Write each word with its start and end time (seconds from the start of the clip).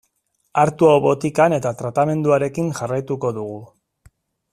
Hartu 0.59 0.87
hau 0.91 0.95
botikan 1.03 1.55
eta 1.57 1.73
tratamenduarekin 1.81 2.73
jarraituko 2.79 3.31
dugu. 3.37 3.61